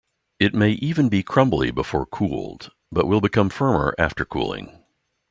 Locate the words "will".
3.05-3.21